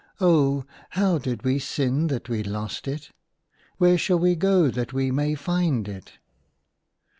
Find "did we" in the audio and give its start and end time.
1.19-1.59